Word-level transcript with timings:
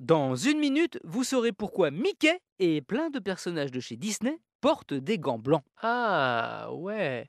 Dans 0.00 0.34
une 0.34 0.58
minute, 0.58 0.98
vous 1.04 1.24
saurez 1.24 1.52
pourquoi 1.52 1.90
Mickey 1.90 2.40
et 2.58 2.80
plein 2.80 3.10
de 3.10 3.18
personnages 3.18 3.70
de 3.70 3.80
chez 3.80 3.96
Disney 3.96 4.38
portent 4.62 4.94
des 4.94 5.18
gants 5.18 5.38
blancs. 5.38 5.62
Ah, 5.82 6.68
ouais. 6.72 7.28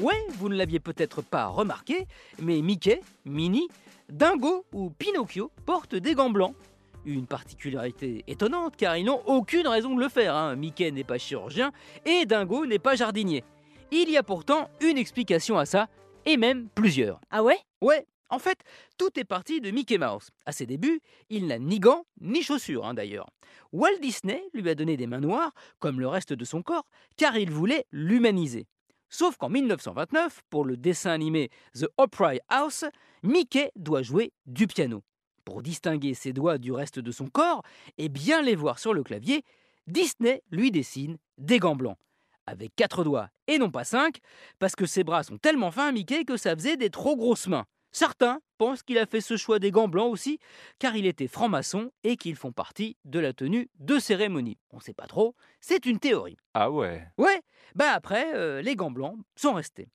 Ouais, 0.00 0.26
vous 0.30 0.48
ne 0.48 0.56
l'aviez 0.56 0.80
peut-être 0.80 1.22
pas 1.22 1.46
remarqué, 1.46 2.08
mais 2.40 2.60
Mickey, 2.62 3.00
Minnie, 3.24 3.68
Dingo 4.08 4.66
ou 4.72 4.90
Pinocchio 4.90 5.52
portent 5.66 5.94
des 5.94 6.14
gants 6.14 6.30
blancs. 6.30 6.56
Une 7.04 7.28
particularité 7.28 8.24
étonnante 8.26 8.74
car 8.76 8.96
ils 8.96 9.04
n'ont 9.04 9.22
aucune 9.26 9.68
raison 9.68 9.94
de 9.94 10.00
le 10.00 10.08
faire. 10.08 10.34
hein. 10.34 10.56
Mickey 10.56 10.90
n'est 10.90 11.04
pas 11.04 11.18
chirurgien 11.18 11.70
et 12.04 12.26
Dingo 12.26 12.66
n'est 12.66 12.80
pas 12.80 12.96
jardinier. 12.96 13.44
Il 13.92 14.10
y 14.10 14.16
a 14.16 14.24
pourtant 14.24 14.68
une 14.80 14.98
explication 14.98 15.58
à 15.58 15.64
ça, 15.64 15.86
et 16.26 16.36
même 16.38 16.68
plusieurs. 16.74 17.20
Ah 17.30 17.44
ouais? 17.44 17.58
Ouais, 17.80 18.04
en 18.30 18.38
fait, 18.38 18.58
tout 18.98 19.18
est 19.18 19.24
parti 19.24 19.60
de 19.60 19.70
Mickey 19.70 19.98
Mouse. 19.98 20.30
À 20.46 20.52
ses 20.52 20.66
débuts, 20.66 21.00
il 21.30 21.46
n'a 21.46 21.58
ni 21.58 21.78
gants, 21.78 22.04
ni 22.20 22.42
chaussures 22.42 22.86
hein, 22.86 22.94
d'ailleurs. 22.94 23.28
Walt 23.72 23.98
Disney 24.00 24.42
lui 24.52 24.68
a 24.68 24.74
donné 24.74 24.96
des 24.96 25.06
mains 25.06 25.20
noires, 25.20 25.52
comme 25.78 26.00
le 26.00 26.08
reste 26.08 26.32
de 26.32 26.44
son 26.44 26.62
corps, 26.62 26.86
car 27.16 27.36
il 27.36 27.50
voulait 27.50 27.86
l'humaniser. 27.92 28.66
Sauf 29.08 29.36
qu'en 29.36 29.48
1929, 29.48 30.42
pour 30.50 30.64
le 30.64 30.76
dessin 30.76 31.10
animé 31.10 31.50
The 31.78 31.86
Opry 31.98 32.40
House, 32.48 32.84
Mickey 33.22 33.70
doit 33.76 34.02
jouer 34.02 34.32
du 34.46 34.66
piano. 34.66 35.02
Pour 35.44 35.62
distinguer 35.62 36.14
ses 36.14 36.32
doigts 36.32 36.58
du 36.58 36.72
reste 36.72 36.98
de 36.98 37.12
son 37.12 37.26
corps 37.26 37.62
et 37.98 38.08
bien 38.08 38.42
les 38.42 38.56
voir 38.56 38.78
sur 38.78 38.94
le 38.94 39.02
clavier, 39.02 39.44
Disney 39.86 40.42
lui 40.50 40.70
dessine 40.70 41.18
des 41.38 41.58
gants 41.58 41.76
blancs. 41.76 41.98
Avec 42.46 42.74
quatre 42.74 43.04
doigts 43.04 43.28
et 43.46 43.58
non 43.58 43.70
pas 43.70 43.84
cinq, 43.84 44.18
parce 44.58 44.74
que 44.74 44.86
ses 44.86 45.04
bras 45.04 45.22
sont 45.22 45.38
tellement 45.38 45.70
fins, 45.70 45.92
Mickey, 45.92 46.24
que 46.24 46.36
ça 46.36 46.54
faisait 46.56 46.76
des 46.76 46.90
trop 46.90 47.16
grosses 47.16 47.46
mains. 47.46 47.66
Certains 47.94 48.40
pensent 48.58 48.82
qu'il 48.82 48.98
a 48.98 49.06
fait 49.06 49.20
ce 49.20 49.36
choix 49.36 49.60
des 49.60 49.70
gants 49.70 49.86
blancs 49.86 50.12
aussi, 50.12 50.40
car 50.80 50.96
il 50.96 51.06
était 51.06 51.28
franc-maçon 51.28 51.92
et 52.02 52.16
qu'ils 52.16 52.34
font 52.34 52.50
partie 52.50 52.96
de 53.04 53.20
la 53.20 53.32
tenue 53.32 53.70
de 53.78 54.00
cérémonie. 54.00 54.58
On 54.72 54.78
ne 54.78 54.82
sait 54.82 54.92
pas 54.92 55.06
trop, 55.06 55.36
c'est 55.60 55.86
une 55.86 56.00
théorie. 56.00 56.36
Ah 56.54 56.72
ouais. 56.72 57.06
Ouais, 57.18 57.40
bah 57.76 57.92
après, 57.92 58.34
euh, 58.34 58.60
les 58.62 58.74
gants 58.74 58.90
blancs 58.90 59.16
sont 59.36 59.52
restés 59.52 59.86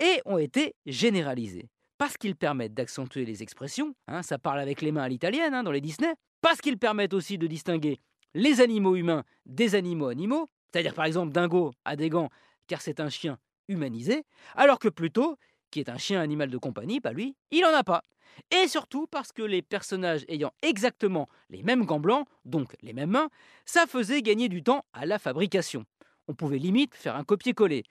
et 0.00 0.22
ont 0.24 0.38
été 0.38 0.74
généralisés. 0.86 1.68
Parce 1.98 2.16
qu'ils 2.16 2.36
permettent 2.36 2.72
d'accentuer 2.72 3.26
les 3.26 3.42
expressions, 3.42 3.94
hein, 4.08 4.22
ça 4.22 4.38
parle 4.38 4.58
avec 4.58 4.80
les 4.80 4.90
mains 4.90 5.02
à 5.02 5.08
l'italienne 5.10 5.52
hein, 5.52 5.62
dans 5.62 5.72
les 5.72 5.82
Disney, 5.82 6.14
parce 6.40 6.62
qu'ils 6.62 6.78
permettent 6.78 7.12
aussi 7.12 7.36
de 7.36 7.46
distinguer 7.46 8.00
les 8.32 8.62
animaux 8.62 8.96
humains 8.96 9.24
des 9.44 9.74
animaux 9.74 10.08
animaux, 10.08 10.48
c'est-à-dire 10.72 10.94
par 10.94 11.04
exemple 11.04 11.32
Dingo 11.32 11.72
a 11.84 11.96
des 11.96 12.08
gants 12.08 12.30
car 12.66 12.80
c'est 12.80 12.98
un 12.98 13.10
chien 13.10 13.36
humanisé, 13.68 14.24
alors 14.54 14.78
que 14.78 14.88
Pluto, 14.88 15.36
qui 15.72 15.80
est 15.80 15.88
un 15.88 15.98
chien 15.98 16.20
animal 16.20 16.50
de 16.50 16.58
compagnie, 16.58 17.00
bah 17.00 17.12
lui, 17.12 17.34
il 17.50 17.64
en 17.64 17.74
a 17.74 17.82
pas. 17.82 18.02
Et 18.50 18.68
surtout 18.68 19.06
parce 19.10 19.32
que 19.32 19.42
les 19.42 19.62
personnages 19.62 20.24
ayant 20.28 20.52
exactement 20.62 21.28
les 21.50 21.62
mêmes 21.62 21.84
gants 21.84 22.00
blancs, 22.00 22.26
donc 22.44 22.76
les 22.82 22.92
mêmes 22.92 23.10
mains, 23.10 23.28
ça 23.64 23.86
faisait 23.86 24.22
gagner 24.22 24.48
du 24.48 24.62
temps 24.62 24.84
à 24.92 25.06
la 25.06 25.18
fabrication. 25.18 25.84
On 26.28 26.34
pouvait 26.34 26.58
limite 26.58 26.94
faire 26.94 27.16
un 27.16 27.24
copier-coller. 27.24 27.82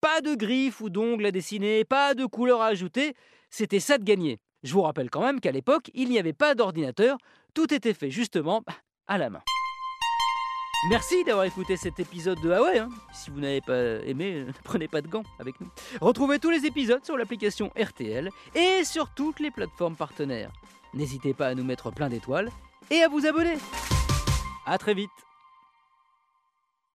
Pas 0.00 0.20
de 0.20 0.34
griffes 0.34 0.80
ou 0.80 0.90
d'ongles 0.90 1.26
à 1.26 1.30
dessiner, 1.30 1.84
pas 1.84 2.14
de 2.14 2.26
couleurs 2.26 2.60
à 2.60 2.66
ajouter, 2.66 3.14
c'était 3.50 3.80
ça 3.80 3.98
de 3.98 4.04
gagner. 4.04 4.38
Je 4.62 4.72
vous 4.72 4.82
rappelle 4.82 5.10
quand 5.10 5.22
même 5.22 5.40
qu'à 5.40 5.52
l'époque, 5.52 5.90
il 5.94 6.08
n'y 6.10 6.18
avait 6.18 6.32
pas 6.32 6.54
d'ordinateur, 6.54 7.16
tout 7.54 7.72
était 7.72 7.94
fait 7.94 8.10
justement 8.10 8.62
bah, 8.66 8.74
à 9.06 9.18
la 9.18 9.30
main. 9.30 9.42
Merci 10.86 11.24
d'avoir 11.24 11.44
écouté 11.44 11.76
cet 11.76 11.98
épisode 11.98 12.40
de 12.40 12.48
Huawei. 12.50 12.78
hein. 12.78 12.88
Si 13.12 13.30
vous 13.30 13.40
n'avez 13.40 13.60
pas 13.60 13.76
aimé, 14.06 14.44
ne 14.46 14.52
prenez 14.64 14.86
pas 14.86 15.00
de 15.02 15.08
gants 15.08 15.24
avec 15.40 15.60
nous. 15.60 15.66
Retrouvez 16.00 16.38
tous 16.38 16.50
les 16.50 16.66
épisodes 16.66 17.04
sur 17.04 17.16
l'application 17.16 17.72
RTL 17.76 18.30
et 18.54 18.84
sur 18.84 19.08
toutes 19.10 19.40
les 19.40 19.50
plateformes 19.50 19.96
partenaires. 19.96 20.52
N'hésitez 20.94 21.34
pas 21.34 21.48
à 21.48 21.54
nous 21.54 21.64
mettre 21.64 21.90
plein 21.90 22.08
d'étoiles 22.08 22.50
et 22.90 23.02
à 23.02 23.08
vous 23.08 23.26
abonner. 23.26 23.54
A 24.66 24.78
très 24.78 24.94
vite 24.94 25.10